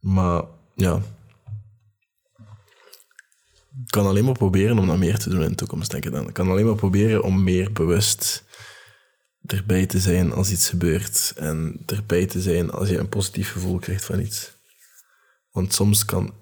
Maar 0.00 0.44
ja, 0.74 1.00
ik 3.84 3.90
kan 3.90 4.06
alleen 4.06 4.24
maar 4.24 4.34
proberen 4.34 4.78
om 4.78 4.86
dat 4.86 4.98
meer 4.98 5.18
te 5.18 5.30
doen 5.30 5.42
in 5.42 5.48
de 5.48 5.54
toekomst, 5.54 5.90
denk 5.90 6.04
ik 6.04 6.12
dan. 6.12 6.28
Ik 6.28 6.34
kan 6.34 6.50
alleen 6.50 6.66
maar 6.66 6.74
proberen 6.74 7.22
om 7.22 7.44
meer 7.44 7.72
bewust 7.72 8.44
erbij 9.46 9.86
te 9.86 9.98
zijn 9.98 10.32
als 10.32 10.50
iets 10.50 10.68
gebeurt. 10.68 11.32
En 11.36 11.82
erbij 11.86 12.26
te 12.26 12.40
zijn 12.40 12.70
als 12.70 12.88
je 12.88 12.98
een 12.98 13.08
positief 13.08 13.52
gevoel 13.52 13.78
krijgt 13.78 14.04
van 14.04 14.20
iets. 14.20 14.52
Want 15.50 15.74
soms 15.74 16.04
kan, 16.04 16.40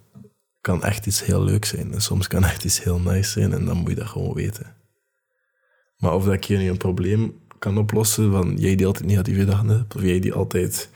kan 0.61 0.83
echt 0.83 1.07
iets 1.07 1.25
heel 1.25 1.45
leuk 1.45 1.65
zijn. 1.65 1.93
En 1.93 2.01
soms 2.01 2.27
kan 2.27 2.45
echt 2.45 2.65
iets 2.65 2.83
heel 2.83 3.01
nice 3.01 3.31
zijn. 3.31 3.53
En 3.53 3.65
dan 3.65 3.77
moet 3.77 3.89
je 3.91 3.95
dat 3.95 4.07
gewoon 4.07 4.35
weten. 4.35 4.77
Maar 5.97 6.15
of 6.15 6.25
dat 6.25 6.35
ik 6.35 6.45
hier 6.45 6.59
nu 6.59 6.69
een 6.69 6.77
probleem 6.77 7.49
kan 7.59 7.79
oplossen 7.79 8.31
van 8.31 8.57
jij 8.57 8.75
die 8.75 8.87
altijd 8.87 9.07
negatieve 9.07 9.45
dagen 9.45 9.69
hebt, 9.69 9.95
of 9.97 10.03
jij 10.03 10.21
die 10.21 10.33
altijd 10.33 10.91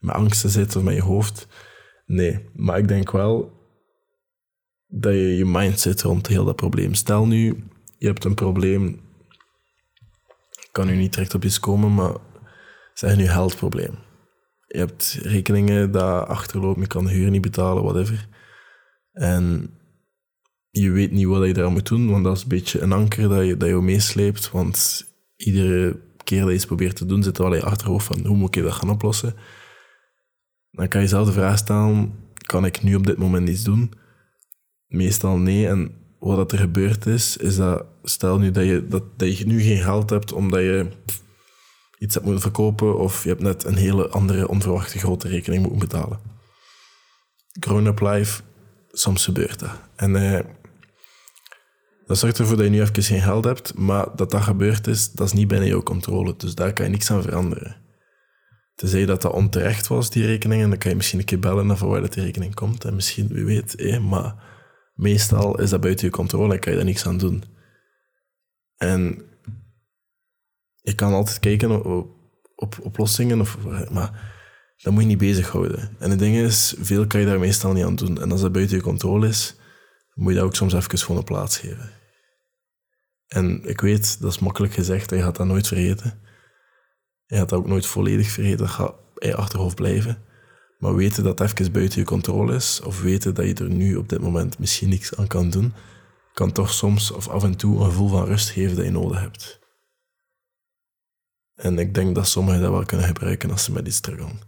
met 0.00 0.14
angsten 0.14 0.50
zit 0.50 0.76
of 0.76 0.82
met 0.82 0.94
je 0.94 1.02
hoofd. 1.02 1.46
Nee, 2.06 2.48
maar 2.54 2.78
ik 2.78 2.88
denk 2.88 3.10
wel 3.10 3.52
dat 4.86 5.12
je 5.12 5.36
je 5.36 5.44
mindset 5.44 6.02
rond 6.02 6.26
heel 6.26 6.44
dat 6.44 6.56
probleem. 6.56 6.94
Stel 6.94 7.26
nu, 7.26 7.64
je 7.98 8.06
hebt 8.06 8.24
een 8.24 8.34
probleem, 8.34 8.86
ik 10.50 10.68
kan 10.72 10.86
nu 10.86 10.96
niet 10.96 11.12
direct 11.12 11.34
op 11.34 11.44
iets 11.44 11.60
komen, 11.60 11.94
maar 11.94 12.16
zeg 12.94 13.16
nu 13.16 13.26
geldprobleem. 13.26 13.94
Je 14.66 14.78
hebt 14.78 15.18
rekeningen 15.22 15.90
dat 15.90 16.26
achterlopen, 16.26 16.82
je 16.82 16.88
kan 16.88 17.04
de 17.04 17.10
huur 17.10 17.30
niet 17.30 17.40
betalen, 17.40 17.82
whatever. 17.82 18.28
En 19.20 19.70
je 20.70 20.90
weet 20.90 21.10
niet 21.10 21.26
wat 21.26 21.46
je 21.46 21.52
daar 21.52 21.70
moet 21.70 21.86
doen, 21.86 22.10
want 22.10 22.24
dat 22.24 22.36
is 22.36 22.42
een 22.42 22.48
beetje 22.48 22.80
een 22.80 22.92
anker 22.92 23.28
dat 23.28 23.46
je, 23.46 23.56
dat 23.56 23.68
je 23.68 23.74
meesleept. 23.74 24.50
Want 24.50 25.06
iedere 25.36 26.00
keer 26.24 26.40
dat 26.40 26.48
je 26.48 26.54
iets 26.54 26.66
probeert 26.66 26.96
te 26.96 27.06
doen, 27.06 27.22
zit 27.22 27.36
er 27.38 27.42
wel 27.42 27.52
in 27.52 27.58
je 27.58 27.64
achterhoofd 27.64 28.06
van 28.06 28.26
hoe 28.26 28.36
moet 28.36 28.56
ik 28.56 28.62
dat 28.62 28.72
gaan 28.72 28.90
oplossen. 28.90 29.34
Dan 30.70 30.88
kan 30.88 31.00
je 31.00 31.08
zelf 31.08 31.26
de 31.26 31.32
vraag 31.32 31.58
stellen, 31.58 32.14
kan 32.46 32.64
ik 32.64 32.82
nu 32.82 32.94
op 32.94 33.06
dit 33.06 33.18
moment 33.18 33.48
iets 33.48 33.62
doen? 33.62 33.92
Meestal 34.86 35.38
nee. 35.38 35.68
En 35.68 35.92
wat 36.18 36.52
er 36.52 36.58
gebeurd 36.58 37.06
is, 37.06 37.36
is 37.36 37.56
dat, 37.56 37.84
stel 38.02 38.38
nu 38.38 38.50
dat 38.50 38.64
je, 38.64 38.86
dat, 39.16 39.38
je 39.38 39.46
nu 39.46 39.60
geen 39.60 39.82
geld 39.82 40.10
hebt 40.10 40.32
omdat 40.32 40.60
je 40.60 40.86
iets 41.98 42.14
hebt 42.14 42.26
moeten 42.26 42.42
verkopen 42.42 42.98
of 42.98 43.22
je 43.22 43.28
hebt 43.28 43.42
net 43.42 43.64
een 43.64 43.76
hele 43.76 44.08
andere 44.08 44.48
onverwachte 44.48 44.98
grote 44.98 45.28
rekening 45.28 45.62
moeten 45.62 45.88
betalen. 45.88 46.20
Grown-up 47.60 48.00
life, 48.00 48.42
soms 48.90 49.24
gebeurt 49.24 49.58
dat. 49.58 49.80
En 49.96 50.16
eh, 50.16 50.44
dat 52.06 52.18
zorgt 52.18 52.38
ervoor 52.38 52.56
dat 52.56 52.64
je 52.64 52.70
nu 52.70 52.80
even 52.80 53.02
geen 53.02 53.22
geld 53.22 53.44
hebt, 53.44 53.74
maar 53.74 54.16
dat 54.16 54.30
dat 54.30 54.42
gebeurd 54.42 54.86
is, 54.86 55.12
dat 55.12 55.26
is 55.26 55.32
niet 55.32 55.48
binnen 55.48 55.68
jouw 55.68 55.82
controle. 55.82 56.34
Dus 56.36 56.54
daar 56.54 56.72
kan 56.72 56.84
je 56.84 56.90
niks 56.90 57.10
aan 57.10 57.22
veranderen. 57.22 57.76
Tenzij 58.74 59.06
dat 59.06 59.22
dat 59.22 59.32
onterecht 59.32 59.86
was, 59.86 60.10
die 60.10 60.26
rekening, 60.26 60.62
en 60.62 60.68
dan 60.68 60.78
kan 60.78 60.90
je 60.90 60.96
misschien 60.96 61.18
een 61.18 61.24
keer 61.24 61.38
bellen 61.38 61.66
naar 61.66 61.86
waar 61.86 62.00
dat 62.00 62.12
die 62.12 62.22
rekening 62.22 62.54
komt. 62.54 62.84
En 62.84 62.94
misschien, 62.94 63.28
wie 63.28 63.44
weet, 63.44 63.74
eh, 63.74 63.98
maar 63.98 64.34
meestal 64.94 65.60
is 65.60 65.70
dat 65.70 65.80
buiten 65.80 66.06
je 66.06 66.12
controle 66.12 66.54
en 66.54 66.60
kan 66.60 66.70
je 66.72 66.78
daar 66.78 66.86
niks 66.86 67.06
aan 67.06 67.18
doen. 67.18 67.44
En 68.76 69.22
je 70.74 70.94
kan 70.94 71.12
altijd 71.12 71.40
kijken 71.40 71.84
op, 71.84 72.08
op 72.54 72.78
oplossingen, 72.82 73.40
of, 73.40 73.58
maar 73.90 74.38
dat 74.82 74.92
moet 74.92 75.02
je 75.02 75.08
niet 75.08 75.18
bezighouden. 75.18 75.96
En 75.98 76.10
het 76.10 76.18
ding 76.18 76.36
is, 76.36 76.74
veel 76.78 77.06
kan 77.06 77.20
je 77.20 77.26
daar 77.26 77.38
meestal 77.38 77.72
niet 77.72 77.84
aan 77.84 77.96
doen. 77.96 78.20
En 78.20 78.32
als 78.32 78.40
dat 78.40 78.52
buiten 78.52 78.76
je 78.76 78.82
controle 78.82 79.28
is, 79.28 79.56
moet 80.14 80.32
je 80.32 80.38
dat 80.38 80.46
ook 80.46 80.54
soms 80.54 80.72
even 80.72 80.98
gewoon 80.98 81.16
een 81.16 81.24
plaats 81.24 81.58
geven. 81.58 81.90
En 83.26 83.64
ik 83.64 83.80
weet, 83.80 84.20
dat 84.20 84.32
is 84.32 84.38
makkelijk 84.38 84.72
gezegd, 84.72 85.10
je 85.10 85.22
gaat 85.22 85.36
dat 85.36 85.46
nooit 85.46 85.66
vergeten. 85.66 86.20
Je 87.26 87.36
gaat 87.36 87.48
dat 87.48 87.58
ook 87.58 87.66
nooit 87.66 87.86
volledig 87.86 88.30
vergeten, 88.30 88.58
dat 88.58 88.68
gaat 88.68 88.94
in 89.18 89.28
je 89.28 89.36
achterhoofd 89.36 89.74
blijven. 89.74 90.24
Maar 90.78 90.94
weten 90.94 91.24
dat 91.24 91.38
het 91.38 91.60
even 91.60 91.72
buiten 91.72 91.98
je 91.98 92.06
controle 92.06 92.54
is, 92.54 92.80
of 92.80 93.02
weten 93.02 93.34
dat 93.34 93.46
je 93.46 93.54
er 93.54 93.70
nu 93.70 93.96
op 93.96 94.08
dit 94.08 94.20
moment 94.20 94.58
misschien 94.58 94.88
niks 94.88 95.16
aan 95.16 95.26
kan 95.26 95.50
doen, 95.50 95.74
kan 96.32 96.52
toch 96.52 96.72
soms 96.72 97.10
of 97.10 97.28
af 97.28 97.44
en 97.44 97.56
toe 97.56 97.78
een 97.78 97.84
gevoel 97.84 98.08
van 98.08 98.24
rust 98.24 98.50
geven 98.50 98.76
dat 98.76 98.84
je 98.84 98.90
nodig 98.90 99.20
hebt. 99.20 99.58
En 101.54 101.78
ik 101.78 101.94
denk 101.94 102.14
dat 102.14 102.28
sommigen 102.28 102.60
dat 102.60 102.70
wel 102.70 102.84
kunnen 102.84 103.06
gebruiken 103.06 103.50
als 103.50 103.64
ze 103.64 103.72
met 103.72 103.86
iets 103.86 103.96
struggelen. 103.96 104.40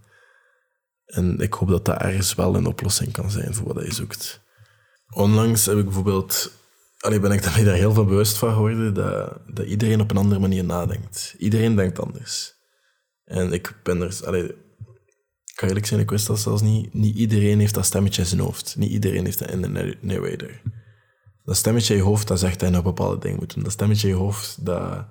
En 1.13 1.39
ik 1.39 1.53
hoop 1.53 1.69
dat 1.69 1.85
dat 1.85 2.01
ergens 2.01 2.35
wel 2.35 2.55
een 2.55 2.67
oplossing 2.67 3.13
kan 3.13 3.31
zijn 3.31 3.55
voor 3.55 3.75
wat 3.75 3.85
je 3.85 3.95
zoekt. 3.95 4.41
Onlangs 5.11 5.67
heb 5.67 5.77
ik 5.77 5.85
bijvoorbeeld, 5.85 6.53
allee, 6.99 7.21
ben 7.27 7.33
ik 7.33 7.43
daar 7.43 7.55
heel 7.55 7.93
veel 7.93 8.05
bewust 8.05 8.39
van 8.39 8.53
geworden 8.53 8.95
dat, 8.95 9.39
dat 9.47 9.67
iedereen 9.67 10.01
op 10.01 10.11
een 10.11 10.17
andere 10.17 10.41
manier 10.41 10.65
nadenkt. 10.65 11.35
Iedereen 11.39 11.77
denkt 11.77 12.01
anders. 12.01 12.55
En 13.25 13.53
ik 13.53 13.75
ben 13.83 14.01
er, 14.01 14.21
allee, 14.25 14.55
kan 15.55 15.69
eerlijk 15.69 15.87
zijn, 15.87 16.01
ik 16.01 16.11
wist 16.11 16.27
dat 16.27 16.41
zelfs 16.41 16.63
niet. 16.63 16.95
Niet 16.95 17.17
iedereen 17.17 17.59
heeft 17.59 17.75
dat 17.75 17.85
stemmetje 17.85 18.23
in 18.23 18.29
zijn 18.29 18.41
hoofd. 18.41 18.77
Niet 18.77 18.91
iedereen 18.91 19.25
heeft 19.25 19.39
dat 19.39 19.51
in 19.51 19.63
de 19.63 19.97
narrator. 20.01 20.61
Dat 21.45 21.57
stemmetje 21.57 21.95
in 21.95 22.01
je 22.01 22.07
hoofd, 22.07 22.29
dat 22.29 22.39
zegt 22.39 22.61
dat 22.61 22.75
je 22.75 22.83
bepaalde 22.83 23.19
ding 23.19 23.39
moet 23.39 23.55
doen. 23.55 23.63
Dat 23.63 23.73
stemmetje 23.73 24.09
in 24.09 24.15
je 24.15 24.21
hoofd, 24.21 24.65
dat, 24.65 25.07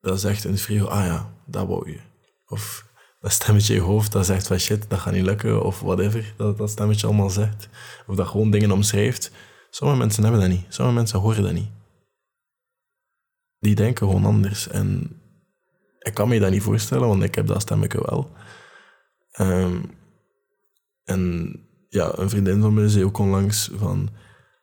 dat 0.00 0.20
zegt 0.20 0.44
in 0.44 0.58
frigo, 0.58 0.86
ah 0.86 1.04
ja, 1.04 1.34
dat 1.46 1.66
wou 1.66 1.90
je. 1.90 2.00
Of 2.46 2.85
dat 3.26 3.34
stemmetje 3.34 3.74
in 3.74 3.80
je 3.80 3.86
hoofd, 3.86 4.12
dat 4.12 4.26
zegt 4.26 4.46
van 4.46 4.58
shit, 4.58 4.90
dat 4.90 4.98
gaat 4.98 5.12
niet 5.12 5.24
lukken, 5.24 5.62
of 5.62 5.80
whatever, 5.80 6.34
dat 6.36 6.58
dat 6.58 6.70
stemmetje 6.70 7.06
allemaal 7.06 7.30
zegt. 7.30 7.68
Of 8.06 8.16
dat 8.16 8.26
gewoon 8.26 8.50
dingen 8.50 8.70
omschrijft. 8.70 9.30
Sommige 9.70 9.98
mensen 9.98 10.22
hebben 10.22 10.40
dat 10.40 10.50
niet. 10.50 10.64
Sommige 10.68 10.96
mensen 10.96 11.18
horen 11.18 11.42
dat 11.42 11.52
niet. 11.52 11.70
Die 13.58 13.74
denken 13.74 14.06
gewoon 14.06 14.24
anders. 14.24 14.68
En 14.68 15.20
ik 15.98 16.14
kan 16.14 16.28
me 16.28 16.38
dat 16.38 16.50
niet 16.50 16.62
voorstellen, 16.62 17.08
want 17.08 17.22
ik 17.22 17.34
heb 17.34 17.46
dat 17.46 17.60
stemmetje 17.60 18.00
wel. 18.02 18.30
Ehm, 19.30 19.82
en 21.04 21.54
ja, 21.88 22.18
een 22.18 22.30
vriendin 22.30 22.60
van 22.60 22.74
mij 22.74 22.88
zei 22.88 23.04
ook 23.04 23.18
onlangs 23.18 23.70
van... 23.74 24.10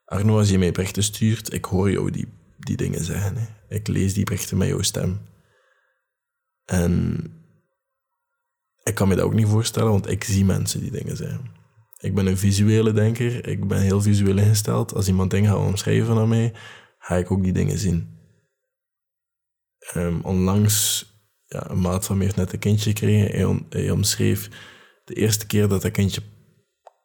Arno, 0.06 0.38
als 0.38 0.50
je 0.50 0.58
mij 0.58 0.72
berichten 0.72 1.04
stuurt, 1.04 1.54
ik 1.54 1.66
hoor 1.66 1.92
jou 1.92 2.12
die, 2.12 2.28
die 2.60 2.78
dingen 2.78 3.04
zeggen. 3.04 3.36
Hè. 3.36 3.76
Ik 3.76 3.88
lees 3.88 4.14
die 4.14 4.24
berichten 4.24 4.58
met 4.58 4.68
jouw 4.68 4.82
stem. 4.82 5.22
En 6.66 7.22
ik 8.84 8.96
kan 8.96 9.08
me 9.08 9.16
dat 9.16 9.26
ook 9.26 9.34
niet 9.34 9.48
voorstellen, 9.48 9.92
want 9.92 10.10
ik 10.10 10.24
zie 10.24 10.46
mensen 10.46 10.80
die 10.80 10.92
dingen 10.92 11.18
zeggen. 11.18 11.52
Ik 12.00 12.16
ben 12.16 12.26
een 12.26 12.38
visuele 12.38 12.92
denker, 12.92 13.48
ik 13.48 13.68
ben 13.68 13.82
heel 13.82 14.02
visueel 14.02 14.38
ingesteld. 14.38 14.94
Als 14.94 15.08
iemand 15.08 15.32
dingen 15.32 15.52
gaat 15.52 15.68
omschrijven 15.68 16.18
aan 16.18 16.28
mij, 16.28 16.54
ga 16.98 17.16
ik 17.16 17.32
ook 17.32 17.44
die 17.44 17.54
dingen 17.54 17.78
zien. 17.78 18.12
Um, 19.96 20.22
onlangs 20.22 21.06
ja, 21.46 21.70
een 21.70 21.80
maat 21.80 22.06
van 22.06 22.18
mij 22.18 22.26
heeft 22.26 22.38
net 22.38 22.54
een 22.54 22.60
kindje 22.60 22.90
gekregen. 22.90 23.66
Hij, 23.70 23.90
omschreef 23.90 24.50
de 25.06 25.14
eerste 25.14 25.46
keer 25.46 25.68
dat 25.68 25.82
dat 25.82 25.92
kindje 25.92 26.22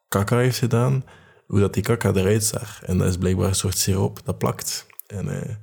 kaka 0.09 0.39
heeft 0.39 0.59
gedaan, 0.59 1.05
hoe 1.47 1.61
dat 1.61 1.75
die 1.75 1.83
kaka 1.83 2.13
eruit 2.13 2.45
zag. 2.45 2.83
En 2.83 2.99
dat 2.99 3.09
is 3.09 3.17
blijkbaar 3.17 3.49
een 3.49 3.55
soort 3.55 3.79
siroop, 3.79 4.21
dat 4.25 4.39
plakt. 4.39 4.87
En 5.07 5.41
eh, 5.41 5.55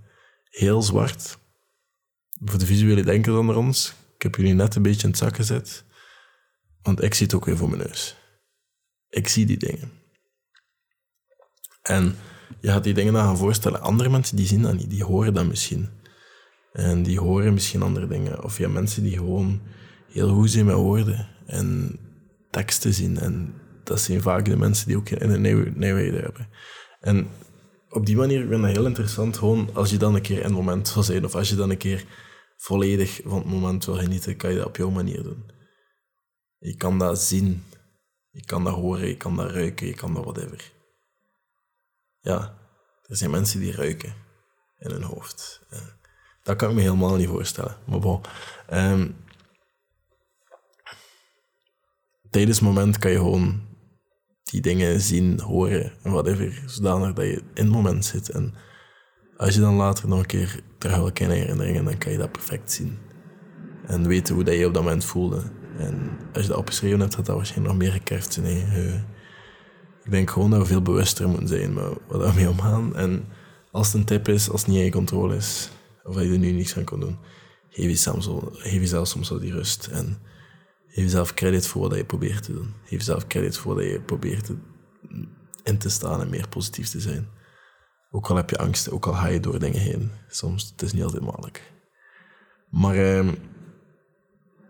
heel 0.49 0.81
zwart. 0.81 1.37
Voor 2.43 2.59
de 2.59 2.65
visuele 2.65 3.03
denker 3.03 3.37
onder 3.37 3.55
ons. 3.55 3.93
Ik 4.15 4.21
heb 4.21 4.35
jullie 4.35 4.53
net 4.53 4.75
een 4.75 4.81
beetje 4.81 5.03
in 5.03 5.09
het 5.09 5.17
zak 5.17 5.35
gezet. 5.35 5.85
Want 6.85 7.03
ik 7.03 7.13
zie 7.13 7.25
het 7.25 7.35
ook 7.35 7.45
weer 7.45 7.57
voor 7.57 7.69
mijn 7.69 7.81
neus. 7.81 8.15
Ik 9.09 9.27
zie 9.27 9.45
die 9.45 9.57
dingen. 9.57 9.91
En 11.81 12.15
je 12.59 12.67
gaat 12.67 12.83
die 12.83 12.93
dingen 12.93 13.13
dan 13.13 13.23
gaan 13.23 13.37
voorstellen. 13.37 13.81
Andere 13.81 14.09
mensen 14.09 14.35
die 14.35 14.45
zien 14.45 14.61
dat 14.61 14.73
niet, 14.73 14.89
die 14.89 15.03
horen 15.03 15.33
dat 15.33 15.45
misschien. 15.45 15.89
En 16.73 17.03
die 17.03 17.19
horen 17.19 17.53
misschien 17.53 17.81
andere 17.81 18.07
dingen. 18.07 18.43
Of 18.43 18.57
je 18.57 18.63
hebt 18.63 18.75
mensen 18.75 19.03
die 19.03 19.17
gewoon 19.17 19.61
heel 20.11 20.33
goed 20.33 20.51
zijn 20.51 20.65
met 20.65 20.75
woorden 20.75 21.29
en 21.45 21.99
teksten 22.51 22.93
zien. 22.93 23.17
En 23.19 23.53
dat 23.83 24.01
zijn 24.01 24.21
vaak 24.21 24.45
de 24.45 24.57
mensen 24.57 24.87
die 24.87 24.97
ook 24.97 25.09
in 25.09 25.29
een 25.29 25.75
nieuwheden 25.77 26.21
hebben. 26.21 26.47
En 26.99 27.27
op 27.89 28.05
die 28.05 28.15
manier 28.15 28.39
vind 28.39 28.51
ik 28.51 28.61
dat 28.61 28.71
heel 28.71 28.85
interessant. 28.85 29.37
Gewoon 29.37 29.69
als 29.73 29.89
je 29.89 29.97
dan 29.97 30.15
een 30.15 30.21
keer 30.21 30.37
in 30.37 30.43
het 30.43 30.53
moment 30.53 30.93
wil 30.93 31.03
zijn, 31.03 31.25
of 31.25 31.35
als 31.35 31.49
je 31.49 31.55
dan 31.55 31.69
een 31.69 31.77
keer 31.77 32.05
volledig 32.57 33.21
van 33.23 33.37
het 33.37 33.47
moment 33.47 33.85
wil 33.85 33.95
genieten, 33.95 34.37
kan 34.37 34.49
je 34.51 34.57
dat 34.57 34.65
op 34.65 34.77
jouw 34.77 34.89
manier 34.89 35.23
doen. 35.23 35.53
Je 36.65 36.75
kan 36.75 36.99
dat 36.99 37.21
zien, 37.21 37.63
je 38.29 38.45
kan 38.45 38.63
dat 38.63 38.73
horen, 38.73 39.07
je 39.07 39.17
kan 39.17 39.35
dat 39.35 39.51
ruiken, 39.51 39.87
je 39.87 39.93
kan 39.93 40.13
dat 40.13 40.23
whatever. 40.23 40.71
Ja, 42.19 42.57
er 43.01 43.15
zijn 43.15 43.31
mensen 43.31 43.59
die 43.59 43.71
ruiken 43.71 44.13
in 44.77 44.91
hun 44.91 45.03
hoofd. 45.03 45.61
Dat 46.43 46.55
kan 46.55 46.69
ik 46.69 46.75
me 46.75 46.81
helemaal 46.81 47.15
niet 47.15 47.27
voorstellen. 47.27 47.77
Maar 47.87 47.99
bon. 47.99 48.21
Ehm, 48.67 49.11
tijdens 52.29 52.57
het 52.57 52.67
moment 52.67 52.97
kan 52.97 53.11
je 53.11 53.17
gewoon 53.17 53.61
die 54.43 54.61
dingen 54.61 55.01
zien, 55.01 55.39
horen 55.39 55.93
en 56.03 56.11
whatever, 56.11 56.63
zodanig 56.65 57.13
dat 57.13 57.25
je 57.25 57.43
in 57.53 57.63
het 57.63 57.73
moment 57.73 58.05
zit. 58.05 58.29
En 58.29 58.53
als 59.37 59.53
je 59.55 59.61
dan 59.61 59.75
later 59.75 60.07
nog 60.07 60.19
een 60.19 60.25
keer 60.25 60.63
terug 60.77 60.95
wil 60.95 61.11
kunnen 61.11 61.37
herinneringen, 61.37 61.85
dan 61.85 61.97
kan 61.97 62.11
je 62.11 62.17
dat 62.17 62.31
perfect 62.31 62.71
zien. 62.71 62.97
En 63.87 64.07
weten 64.07 64.35
hoe 64.35 64.43
dat 64.43 64.55
je 64.55 64.67
op 64.67 64.73
dat 64.73 64.83
moment 64.83 65.05
voelde. 65.05 65.63
En 65.77 66.09
als 66.33 66.43
je 66.43 66.49
dat 66.49 66.57
opgeschreven 66.57 66.99
hebt, 66.99 67.15
had 67.15 67.25
dat 67.25 67.35
waarschijnlijk 67.35 67.73
nog 67.73 67.83
meer 67.83 67.91
gekerfd. 67.91 68.35
Hey, 68.35 69.05
ik 70.03 70.11
denk 70.11 70.29
gewoon 70.29 70.49
dat 70.49 70.59
we 70.59 70.65
veel 70.65 70.81
bewuster 70.81 71.27
moeten 71.27 71.47
zijn 71.47 71.73
met 71.73 71.85
wat 72.07 72.29
we 72.29 72.35
mee 72.35 72.49
omgaan. 72.49 72.95
En 72.95 73.25
als 73.71 73.87
het 73.87 73.95
een 73.95 74.05
tip 74.05 74.27
is, 74.27 74.49
als 74.49 74.61
het 74.61 74.69
niet 74.69 74.79
in 74.79 74.85
je 74.85 74.91
controle 74.91 75.35
is, 75.35 75.69
of 76.03 76.15
dat 76.15 76.23
je 76.23 76.31
er 76.31 76.37
nu 76.37 76.51
niks 76.51 76.77
aan 76.77 76.83
kan 76.83 76.99
doen, 76.99 77.17
geef 77.69 77.85
jezelf, 77.85 78.23
zo, 78.23 78.49
geef 78.51 78.79
jezelf 78.79 79.07
soms 79.07 79.27
zo 79.27 79.39
die 79.39 79.51
rust. 79.51 79.87
En 79.87 80.17
geef 80.87 81.03
jezelf 81.03 81.33
credit 81.33 81.67
voor 81.67 81.81
wat 81.81 81.97
je 81.97 82.05
probeert 82.05 82.43
te 82.43 82.53
doen. 82.53 82.73
Geef 82.81 82.99
jezelf 82.99 83.27
credit 83.27 83.57
voor 83.57 83.75
dat 83.75 83.83
je 83.83 84.01
probeert 84.01 84.51
in 85.63 85.77
te 85.77 85.89
staan 85.89 86.21
en 86.21 86.29
meer 86.29 86.47
positief 86.47 86.89
te 86.89 86.99
zijn. 86.99 87.27
Ook 88.11 88.29
al 88.29 88.35
heb 88.35 88.49
je 88.49 88.57
angst, 88.57 88.91
ook 88.91 89.05
al 89.05 89.13
ga 89.13 89.27
je 89.27 89.39
door 89.39 89.59
dingen 89.59 89.81
heen. 89.81 90.11
Soms, 90.27 90.69
het 90.71 90.81
is 90.81 90.93
niet 90.93 91.03
altijd 91.03 91.23
makkelijk. 91.23 91.73
Maar 92.69 92.95
eh, 92.95 93.27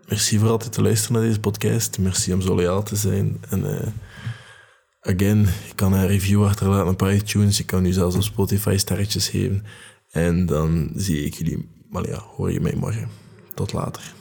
merci 0.08 0.38
voor 0.38 0.48
altijd 0.48 0.72
te 0.72 0.82
luisteren 0.82 1.12
naar 1.12 1.26
deze 1.28 1.40
podcast. 1.40 1.98
Merci 1.98 2.32
om 2.32 2.40
zo 2.40 2.54
loyaal 2.54 2.82
te 2.82 2.96
zijn. 2.96 3.40
En 3.48 3.60
uh, 3.60 3.86
again, 5.00 5.40
je 5.40 5.74
kan 5.74 5.92
een 5.92 6.06
review 6.06 6.44
achterlaten 6.44 6.92
op 6.92 7.02
iTunes. 7.02 7.56
Je 7.56 7.64
kan 7.64 7.82
nu 7.82 7.92
zelfs 7.92 8.16
op 8.16 8.22
Spotify 8.22 8.76
sterretjes 8.76 9.28
geven. 9.28 9.64
En 10.10 10.46
dan 10.46 10.90
zie 10.94 11.24
ik 11.24 11.34
jullie, 11.34 11.68
maar 11.90 12.08
ja, 12.08 12.18
hoor 12.18 12.52
je 12.52 12.60
mij 12.60 12.74
morgen. 12.76 13.08
Tot 13.54 13.72
later. 13.72 14.15